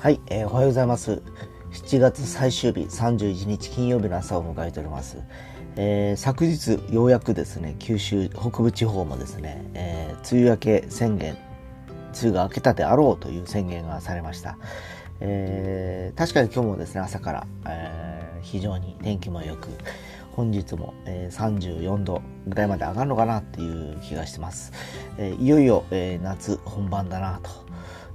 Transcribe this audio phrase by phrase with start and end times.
[0.00, 1.22] はい、えー、おはようございます。
[1.72, 5.18] 7月最終日31日金曜日の朝を迎えております。
[5.76, 11.40] えー、昨日ようやくですね、九州北部地方もですね、えー、梅雨明け宣言、梅
[12.22, 14.56] 雨が明けたであろうという宣言がされました。
[15.20, 19.68] えー、確かに今日もですね、朝から、えー、非常に天気も良く、
[20.32, 24.72] 本日も、えー、34度ぐらいまで上がるのかなっていう気がしてます。
[25.18, 27.50] えー、いよいよ、えー、夏本番だなと。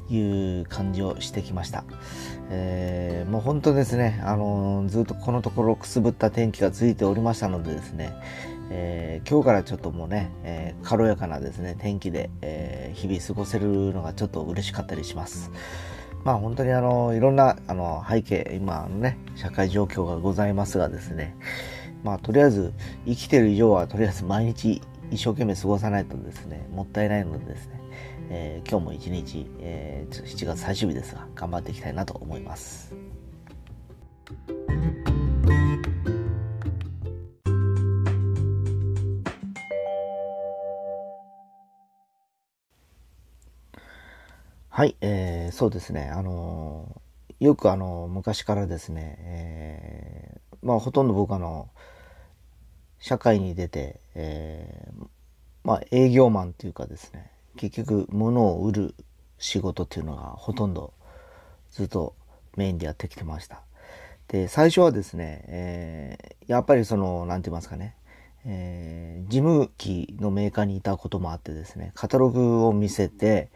[0.10, 1.84] いう感じをしてきました。
[2.50, 8.14] えー、もう本当ですね、あの、ずっとこのところくすぶった天気が続いておりましたのでですね、
[8.70, 15.52] えー、今日からちょっともうね、えー、軽やかなですね、天気で、えー、日々過ごせるのがちょっと嬉しかったりします。
[16.24, 21.36] まあ本当にあの、いろんなあの背景、今のね、社会状況がございますがですね、
[22.04, 22.74] まあとりあえず
[23.06, 27.80] 生きてる以上はとりあえず毎日一生懸命過ごさないとですね、もったいないのでですね、
[28.30, 32.96] えー、今日も一日、えー、7月最終日ですが頑張っていきたいなと思います。
[44.70, 51.70] はい、えー、そうですね、あのー、よくあの昔からですね、えー、まあほとんど僕あの
[53.00, 55.08] 社会に出て、えー、
[55.64, 58.96] まあ営業マンというかですね、結局物を売る
[59.38, 60.94] 仕事っていうのがほとんど
[61.72, 62.16] ずっと
[62.56, 63.62] メインでやってきてました。
[64.28, 67.96] で、最初はですね、えー、やっぱりその、なんて言いますかね、
[68.46, 73.50] えー、事務機のメーカーにいたこともあってですね、カタログを見せて、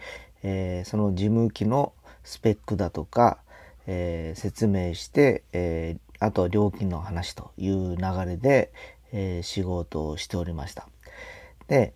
[0.44, 3.40] えー、その事務機のスペックだとか、
[3.88, 8.72] えー、説明して、えー、あとは料金の話という流れで、
[9.12, 10.88] えー、仕事をしておりました。
[11.68, 11.94] で、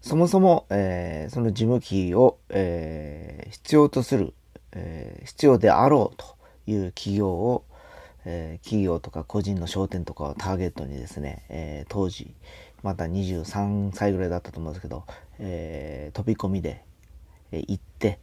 [0.00, 4.34] そもそも、えー、その事務機を、えー、必要とする、
[4.72, 6.36] えー、必要であろうと
[6.70, 7.64] いう企業を、
[8.24, 12.34] え企業とか個人の商店とかをターゲットにですね、え当時、
[12.82, 15.04] また23歳ぐらいだったと思うんですけど、
[15.38, 16.82] え飛び込みで、
[17.52, 18.18] え行って、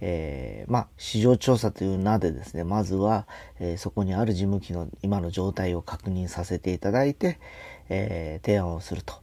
[0.00, 3.26] え、まあ、市場調査という名でですね、まずは、
[3.58, 7.38] え、そこにある事務機の今の状態を確認させていただいて、
[7.88, 9.14] え、提案をすると。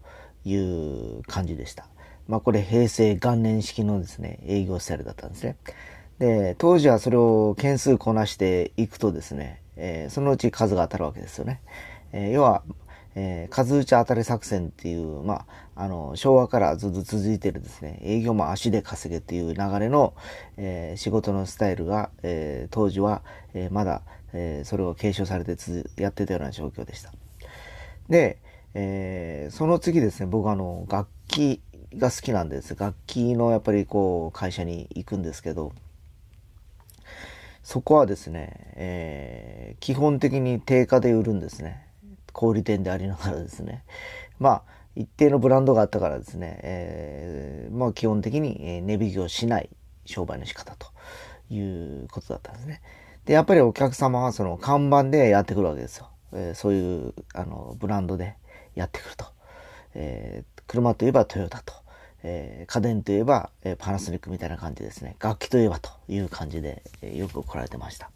[0.46, 1.88] いう感じでした。
[2.28, 5.58] まあこれ平成元年式のですね、営業スタイルだったんですね。
[6.20, 11.62] で、当時はそれを件数こなしていくとですね、えー、そのうち数が当たるわけですよね。
[12.12, 12.64] えー、要は、
[13.16, 15.46] えー、数打ち当たり作戦っていう、ま
[15.76, 20.14] あ、あの、昭和からずっと続いてるですね、営業も足で稼げっていう流れの、
[20.58, 24.04] えー、仕事のスタイルが、えー、当時は、えまだ、
[24.36, 27.12] えそれを継承されてつやってたような状況でした。
[28.10, 28.40] で、
[28.74, 31.62] えその次ですね、僕あの、楽器
[31.98, 32.76] が好きなんです。
[32.76, 35.74] 楽器のやっぱりこう会社に行くんですけど、
[37.64, 41.88] そこはですね、えー、基本的に定価で売るんですね。
[42.34, 43.84] 小売店でありながらですね。
[44.40, 44.64] まあ、
[44.96, 49.70] 一定のブランドがあったからですね、えー、まあ基本的に値引きをしない
[50.06, 50.88] 商売の仕方と
[51.50, 52.82] いうことだったんですね。
[53.26, 56.10] で、やっぱりお客様はその看板でやってくるわけですよ。
[56.34, 58.36] えー、そういう、あの、ブランドで
[58.76, 59.26] やってくると。
[59.96, 61.74] えー、車といえばトヨタと。
[62.24, 65.18] えー、家電といえば、えー、パナソニックみたいな感じですね。
[65.20, 68.12] 楽器といえばという感じで、え、よく来られてました。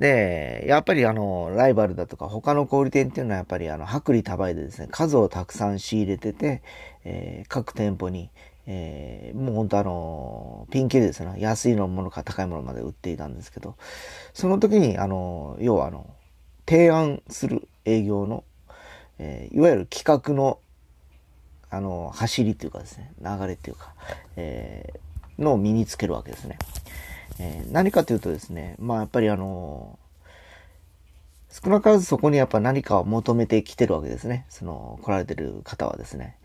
[0.00, 6.62] で、やっぱりあの、ライバルだとか他の小売店っていうのはやっぱりあの、薄利多売でですね、数をたくさん仕入れてて、
[7.04, 8.30] え、各店舗に、
[8.66, 11.34] えー、もう本当あの、ピンキリですね。
[11.38, 13.76] 安いのものか高いものまで売っていたんですけど、
[14.34, 16.10] その時にあの、要はあの、
[16.68, 18.42] 提案する営業の、
[19.24, 20.58] えー、いわゆる企画の
[21.70, 23.94] あの、走りっていうかですね、流れっていうか、
[24.36, 26.58] えー、のを身につけるわけですね。
[27.38, 29.98] えー、何かというとですね、まあやっぱりあの、
[31.48, 34.44] 少なからずそこにやっぱ何かを求めてきてるわけですね。
[34.50, 36.36] その、来られてる方はですね。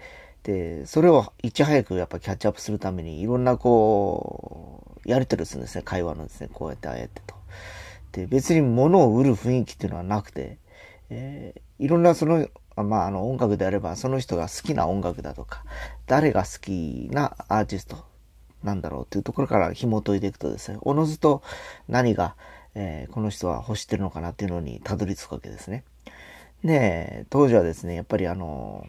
[0.44, 5.82] で、それをいち早くやっぱキャッチアップするためにいろんなこう、やり取りするんですね。
[5.82, 7.36] 会話のですね、こうやってああやってと。
[8.14, 10.58] で、別に物を売る雰囲気っていうのはなくて、
[11.10, 12.48] えー、いろんなその
[12.84, 15.64] まあ、あの音楽であればその人が好きな音楽だとか
[16.06, 18.06] 誰が好きなアーティスト
[18.64, 21.42] なんだろうっていうところから紐解いていくとですねおのずと
[21.88, 22.36] 何が、
[22.76, 25.84] えー、この人は欲してるのかなっていうのにたどり着くわけですね。
[26.64, 28.88] で当時はですねやっぱりあの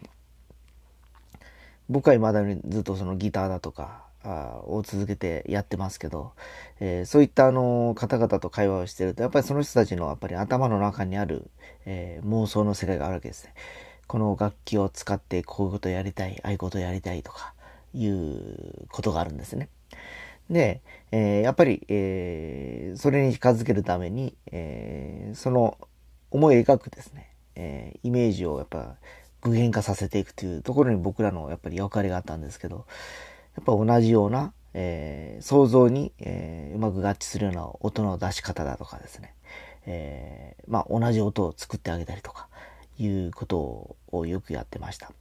[1.87, 6.33] 僕は未だにずっとそのギターだとかを続けてやってますけど、
[6.79, 11.49] えー、そういったあの方々と会話をしてると、やっぱりその人たちのやっぱり頭の中にある、
[11.91, 13.55] えー、妄想の世界があるわけですね。
[14.05, 17.55] この楽器を使ってこういうことやりたい、ああいうことやりたいとか
[17.95, 19.69] いうことがあるんですね。
[20.51, 20.81] で、
[21.11, 25.77] えー、やっぱり、えー、それに近づけるために、えー、その
[26.29, 28.95] 思い描くですね、えー、イメージをやっぱ
[29.41, 32.85] 具現化させていくというところに僕らのやっぱり役割があったんですけど、
[33.55, 39.33] やっぱ同じような、えー、想像に、えー、うまく合致するような音の出し方だとかですね、
[39.89, 42.47] えー、まあ同じ音を作ってあげたりとか、
[42.99, 45.11] いうことをよくやってました。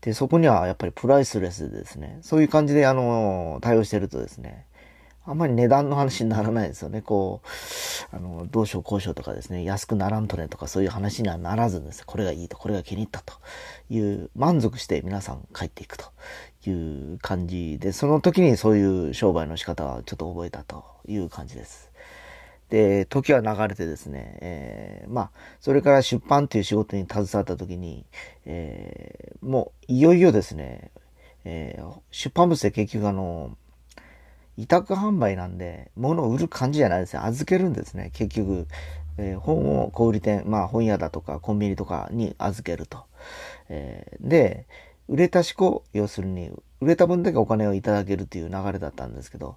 [0.00, 4.66] で、そこにはやっぱりプライスレスでですね、そういう感じであの、対応してるとですね、
[5.26, 7.00] あんまり値段の話にならないですよね。
[7.00, 7.40] こ
[8.12, 13.34] う、あの、同う交渉とかですね、安くならんとねとかそういう話にはならずですね、これがいいと、これが気に入ったと
[13.88, 16.04] いう、満足して皆さん帰っていくと
[16.66, 21.90] いう感じで、その時にそういう商売の仕方はちょっと覚えたという感じです。
[22.70, 25.30] で、時は流れてですね、えー、まあ、
[25.60, 28.04] それから出版という仕事に携わった時に、
[28.46, 30.90] えー、もういよいよですね、
[31.44, 33.56] えー、出版物で結局あの、
[34.56, 37.22] 委託販売なんで、物を売る感じじゃないですね。
[37.24, 38.10] 預けるんですね。
[38.12, 38.66] 結局、
[39.18, 43.04] えー、本を小売店、まあ本屋だとかコンビニとかに預けると。
[43.68, 44.66] えー、で、
[45.08, 46.50] 売れたしこ、要するに、
[46.84, 49.56] 売れた分だけお金をいただけるという流れだったんですけど、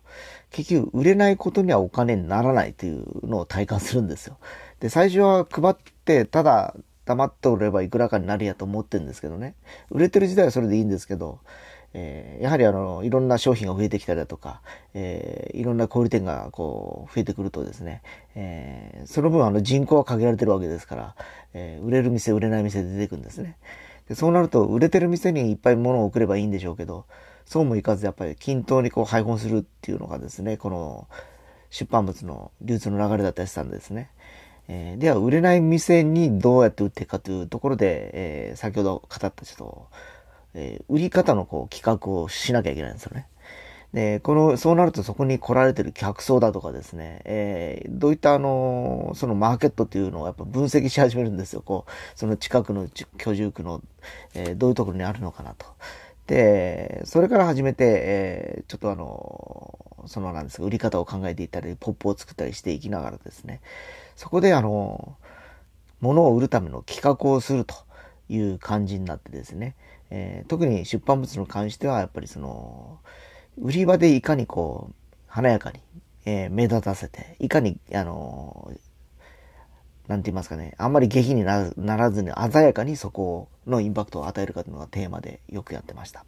[0.49, 4.37] 結局売れないことにはお金にならないというのを体感するんですよ。
[4.79, 5.75] で、最初は配っ
[6.05, 6.73] て、ただ
[7.05, 9.55] 黙っておればいくらかになるやと思ってるんですけどね。
[9.91, 11.39] 売れてる時代はそれでいいんですけど、
[11.93, 14.61] えー、やはりあの、いろんな商品が増えてきたりだとか、
[14.93, 18.01] えー、いろんな小売店がこう、増えてくるとですね、
[18.35, 21.15] えー、その分あの人口は限られてるわけですから、
[21.53, 23.57] え売れる店、売れない店で出てくるんですね。
[24.07, 27.05] でそうなると、売れてる店にいっぱい物を送ればいいんでしょうけど、
[27.45, 31.07] そうもいかずやっぱり均等にこう配本するっていうのがですね、この
[31.69, 34.09] 出版物の流通の流れだったりしたんですね。
[34.69, 39.87] えー、では、売れない店にどうやって売っていくかというところで、えー、先ほど語ったちょっと、
[40.53, 43.27] えー、売り方のこう企画をしなきゃいけないんですよね。
[43.97, 51.63] で、この、そうなるとそこに来られてる客層だとかですね、えー、どういったあの、そのマーケットっていうのをやっぱ分析し始めるんですよ。
[51.63, 53.81] こう、その近くの居住区の、
[54.35, 55.65] えー、どういうところにあるのかなと。
[56.27, 63.61] で、それから始めて、え、ちょっとあの、そのなんですが、売り方を考えていったり、ポップを作ったりしていきながらですね、
[64.15, 65.17] そこであの、
[66.01, 67.73] 物を売るための企画をすると
[68.29, 69.75] いう感じになってですね、
[70.11, 72.99] え、特に出版物に関しては、やっぱりその、
[73.59, 75.79] 売り場でいかにこう、華やかに、
[76.25, 78.71] えー、目立たせて、いかに、あの
[80.07, 86.25] なんて言いますかね、あんまり下品にならずに鮮やかにそこのインパクトを与えるかというのがテーマでよくやってました。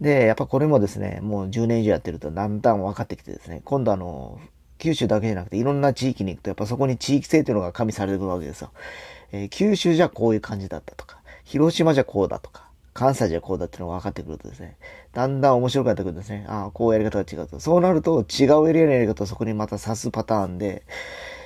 [0.00, 4.40] で、やっぱこれもですね、もう10年以上やってるとだんだん分かってきてですね、今度あの、
[4.78, 8.70] 九州だけじゃなくていろんな地域に行くと、やっぱそこに地域性というのが加味されてくるわけですよ。
[9.32, 12.67] えー、九州じゃこういう感じだったとか、広島じゃこうだとか、
[12.98, 14.76] 関西じゃこうだってのが分かってくるとですね、
[15.12, 16.44] だんだん面白くなってくるんですね。
[16.48, 17.60] ああ、こうやり方が違うと。
[17.60, 20.82] そうなると、違うエリアのやり方をそこにまた刺すパターンで、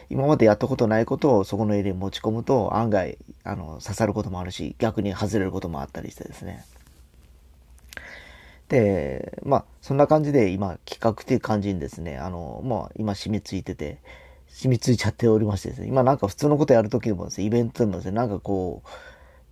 [0.08, 6.64] 今までやったことないことをそこのエリアに持ち込むと、案外、あの、刺さることもあるし、逆に外れることもあったりしてですね。
[8.70, 13.98] で、まあ、そんな感じで今、企画っていう感じにですね、あの、まあ、今染みついてて、
[14.48, 18.88] 染みついちゃっておりましてですね、今なんか普通のことやるときでもですね、イベントでもですね、なんかこう、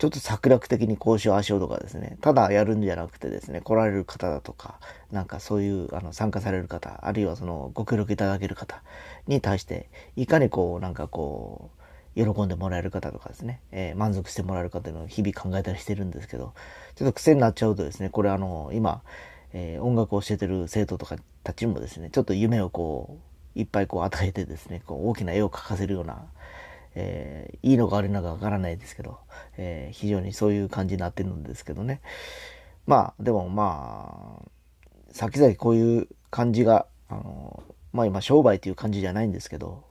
[0.00, 4.80] ちょっと策略的にこうしよう、あしようとかですね、ただやるんじゃなくてですね、来られる方だとか、
[5.12, 8.82] なんかそういう、あの、参加される方、あるいはその、ご協力いただける方
[9.26, 11.70] に対して、いかにこう、なんかこ
[12.16, 16.54] う、喜んでもらえる方とかですね、えー、満足してもらえる方のを日々考えたりしてるんですけど、
[16.94, 19.02] ちょっと癖になっちゃうとですね、これあの、今、
[19.52, 23.18] えー、音楽を教えてる生徒とかたちにもですね、ちょっと夢をこ
[23.54, 26.24] う、いっぱいこう与えてですね、こう大きな絵を描かせるような、
[26.94, 29.18] えー、いいのか悪いのかわからないですけど、
[29.56, 32.00] えー、非常にそういう感じになってるんですけどね。
[32.86, 34.48] まあ、でもまあ、
[35.12, 39.84] 先々こういう感じが、あの、まあ今商売という感じじゃないんですけど、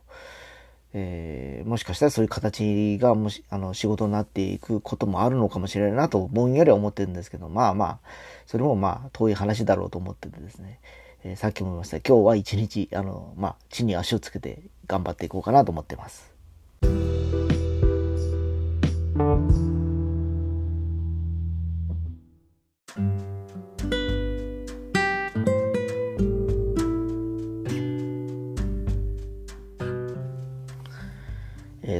[0.92, 7.98] えー、もしかしたらそういう形がもし、あの、仕事になっていくこともあるのかもしれないなと、ぼんやり思ってるんですけど、まあまあ、
[8.46, 10.80] それもまあ、遠い話だろうと思っててですね、
[11.22, 16.29] えー、さっきも言いました今日は一日、あの、まあ、地に足をつけて頑張っていこうかなと思ってます。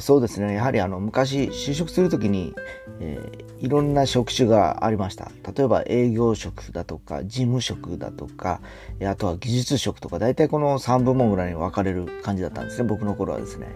[0.00, 0.54] そうですね。
[0.54, 2.54] やはりあの、昔、就職するときに、
[3.00, 5.30] えー、いろんな職種がありました。
[5.56, 8.60] 例えば営業職だとか、事務職だとか、
[9.04, 12.88] あとは技術職とか、大体この3部門ぐらいに分かれる感じだったんですね。
[12.88, 13.68] 僕の頃はですね。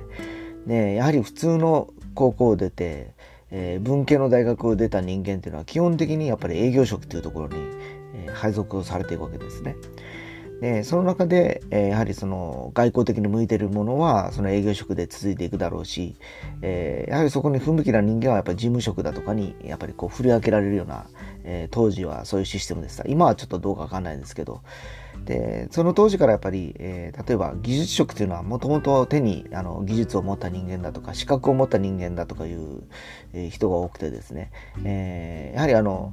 [0.67, 3.13] で、やはり普通の高校を出て、
[3.51, 7.57] えー、文系の大学を出た人間っていうのは基本的にやっぱり営業職っていうところに、
[8.15, 9.77] え、配属をされていくわけですね。
[10.61, 16.17] でその中で、え、やはりその外交的に向いてるものはその営業職で続いていくだろうし、
[16.63, 21.07] え、やはりそこに不向きな人間はやっぱり事務職だとかにやっぱりこう振り分けられるような、
[21.45, 24.63] え、当時はそういうシステムでした今はちょっとどうかわかんないんですけど。
[25.25, 32.83] でその当時からやっぱり、え、例えば技術職というのはもともと手にあの技術を持った人間だとか資格を持った人間だとかいう、
[33.33, 34.51] え、人が多くてですね、
[34.85, 36.13] え、やはりあの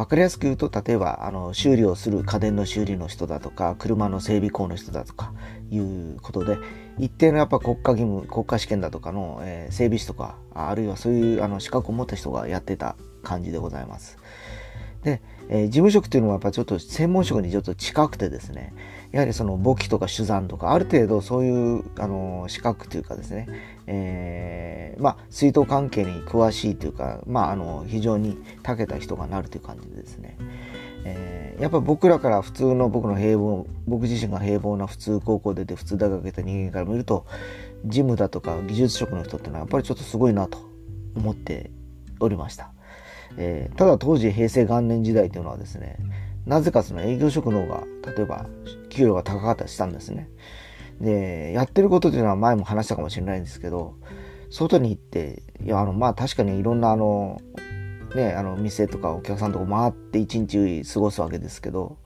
[0.00, 5.34] 分かりやすく言うと、例えば、あの、修理をする家電の修理の人だとか、車の整備工の人だとか、
[5.70, 6.56] いうことで、
[6.98, 14.16] 一定のやっぱ国家義務、国家試験だとかの、えー、整備士とか、あるいはそういうあの資格を持った人がやってた感じでございます。
[15.02, 18.72] で、えー、事務職というのはやっぱちょっと専門職にちょっと近くてですね、
[19.12, 23.48] やはりその簿記とか手算とか、ある程度そういうあの資格というかですね、
[23.86, 30.36] えー、まあ、水筒関係に詳しいというか、まあ、あの非常に長けた人がなるという感じでですね、
[31.04, 37.26] えー、やっぱ僕らから普通の僕の平凡、僕自身が平凡な普通高校出て普通大学出た人間から見ると、
[37.84, 40.58] 事務だとか技術職の人ってのはやっぱりちょっとすごいなと
[41.16, 41.70] 思って
[42.20, 42.72] おりました。
[43.36, 45.96] えー、ただ当時平成元年時代というのはですね、
[46.46, 47.84] なぜかその営業職の方が、
[48.16, 48.46] 例えば、
[48.90, 50.28] 給料が高かったりしたんですね。
[51.00, 53.94] で、やってることというのは前も話したかもしれないんですけど、
[54.50, 57.40] 外に行って、いや、あの、まあ確かにいろんなあの、
[58.14, 61.96] ね、あの、店とかお客さんとか回って一日過ごすわけですけど、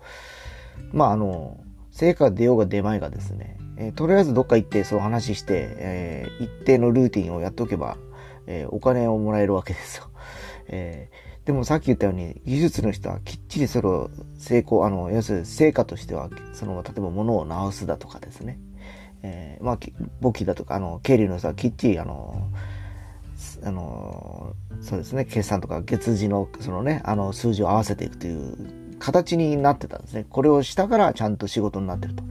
[0.92, 1.58] まああの、
[1.90, 7.96] 成果が出ようが出まいがですね、えー、とりあえずどっか行ってそう話して、えー、一定のルーティンをやっておけば、
[8.46, 10.10] えー、お金をもらえるわけですよ。
[10.68, 18.58] えーでもさっき言ったように、技術の人はきっちりそれを成功、あの、要するに成果としては、その、例えば物を直すだとかですね。
[19.22, 19.78] えー、まあ、
[20.20, 22.48] 簿記だとか、あの、経理の人はきっちり、あの、
[23.62, 30.24] あの、そうですね、決算とか月次の、そのね、あの、数字を合わせていくという形になってたんですね。
[30.28, 32.22] これをしたからちゃんと仕事になってると。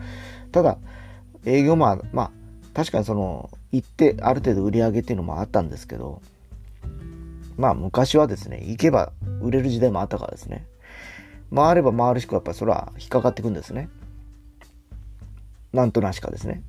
[0.51, 0.77] ただ、
[1.45, 2.31] 営業マン、まあ、
[2.73, 6.21] 確かにその、行って、ある程度売り上げっていうのもあったんですけど、
[7.57, 10.65] まあ昔はですね、行けば売れる時代もあったからですね。
[11.53, 13.89] 回れば回るしかやっぱりそれは引っかかってくんですね。
[15.71, 16.63] なんとなしかですね。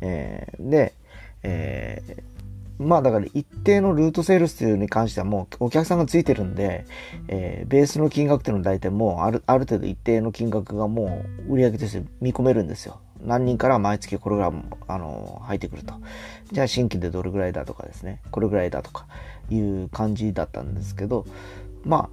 [0.00, 0.94] えー、で、
[1.42, 6.86] えー、まあだから一定のルートセールスというに関してはもうお客さんがついてるんで、
[7.28, 13.00] えー、ベースの金額っていうのは大体もうあるある程度一定の金額がもう売り上げとして見込めるんですよ。
[13.22, 14.52] 何人から毎月これぐらい
[14.88, 15.94] あの入ってくると。
[16.52, 18.20] じゃあ新規でどれぐらいだとかですね。
[18.30, 19.06] これぐらいだとか
[19.50, 21.26] いう感じだったんですけど、
[21.84, 22.10] まあ、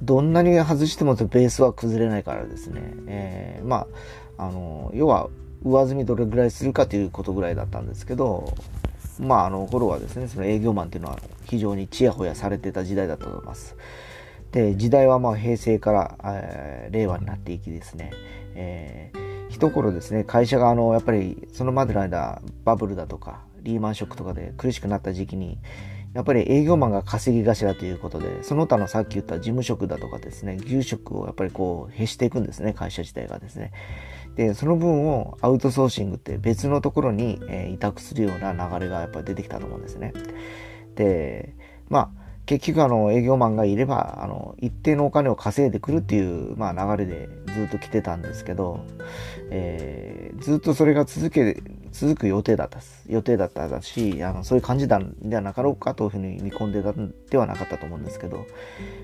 [0.00, 2.80] どんなに外してもベースは崩れないからですね。
[3.06, 3.86] えー、ま
[4.38, 5.28] あ、あの、要は
[5.62, 8.54] 上積みどれぐらいするかということぐらいだったんですけど、
[9.18, 13.76] まあ、あの頃はですね、その営業マンっていうのは非常にちやほやされてた時代だったと思います。
[14.52, 18.12] で、時代はまあ平成から、えー、令和になっていきですね、
[18.54, 25.58] えー一頃ですね、会社があの、やっぱりそのまでの間、バブルだとか、リーマンショックとかで苦しくなった時期に、
[26.14, 33.72] やっぱり営業マンが稼ぎ頭ということで、その他のさっき言った事務職だとかですね、牛職をやっぱりこう、減していくんですね、会社自体がですね。
[34.34, 40.12] で、その分をアウトソーシングって別のところに、えー、委託するような流れがやっぱり出てきたと思うんですね。
[40.96, 41.54] で、
[41.88, 42.10] まあ、
[42.46, 48.84] 結局あの営業マンがいればあの一定のお金を稼いでくるっていう、まあ、流れでずっと来てたんですけど、
[49.50, 51.62] えー、ずっとそれが続け
[51.92, 58.46] 続く予定だった予定だったしあのそういう感じなんではなかろうかというふうに見込んでたんではなかったと思うんですけど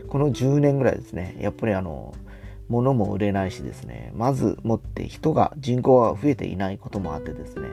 [0.09, 2.15] この10年ぐらいですねやっぱりあの
[2.69, 7.69] 物も売れないしですねまずもって人が人口が増えていないこともあってですね、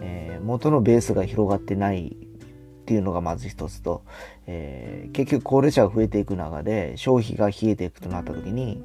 [0.00, 4.02] えー、元のベースが広がってないっていうのがまず一つと、
[4.46, 8.84] えー、結局高齢者が増えていく中で消費が冷えていくとなった時に、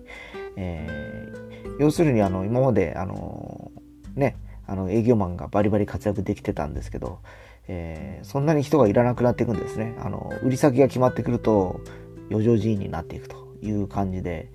[0.55, 3.71] えー、要するにあの今まであの
[4.15, 4.37] ね
[4.67, 7.19] あの営業マンがバリバリ活躍できてたんですけど、
[7.67, 9.95] えー、そんなに人がいらなくなっていくんですね。
[9.99, 11.81] あの売り先が決まってくると
[12.29, 14.51] 余剰人員になっていくという感じで、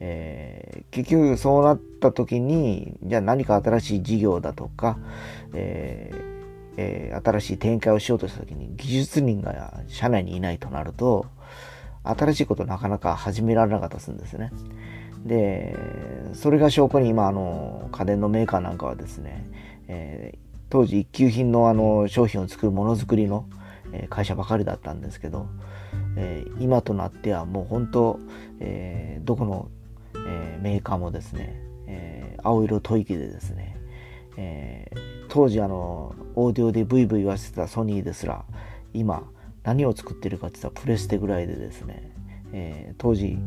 [0.00, 4.98] えー、結局そうなった時にじゃあ何か新しい事業だとか、
[5.54, 6.34] えー
[6.76, 11.26] えー、新しい展開をしようとした時に技術人が社内にいないとなると、
[12.04, 14.52] 新しいことなかなか始められなかったりするんですね。
[15.24, 15.76] で、
[16.34, 19.46] それが証拠に今、あの、家電のメーカーなんかはですね、
[19.88, 20.38] えー、
[20.70, 23.46] 当時一級品のあの商品を作るものづくりの
[24.10, 25.46] 会社ばかりだったんですけど、
[26.16, 28.18] えー、今となってはもう本当、
[28.60, 29.68] えー、どこの、
[30.26, 33.76] えメーカーもですね、え青色吐息でですね、
[34.36, 34.90] え
[35.28, 38.44] 当時あのオーディオでブイブイ言わせてたソニーですら
[38.94, 39.24] 今
[39.64, 42.12] 何を作ってるかって言ったらプレステぐらいでですね、
[42.52, 43.38] えー、当時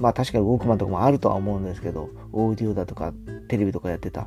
[0.00, 3.12] まあ確かにウォークマンとかもあるとは思うんですけど、オーディオだとか
[3.48, 4.26] テレビとかやってた、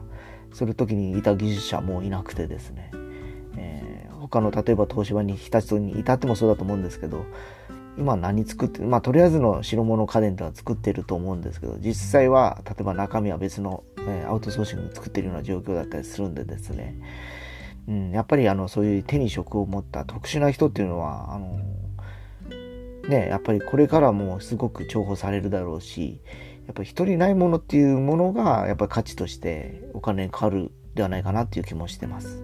[0.53, 2.91] その時にいた技術者もいなくてですね、
[3.57, 7.25] えー、他の例えば東芝に日立に至ってもそうだと思うんですけど、
[7.97, 16.95] 今何作って、まあとりあえずの白物家電では作ってると思うんですけど、実際は例えば中身は別の、えー、アウトソーシングに作ってるような状況だったりするんでですね、
[17.87, 21.59] うん、やっぱりあのそういう手に職を持った特殊な人っていうのは、あの
[23.07, 26.21] ね、やっぱりこれからもすごく重宝されるだろうし、
[26.65, 32.42] やっぱり一人ないものっていうものが、やっぱり価値としてお金に変わるではないかなっていう気もしてます。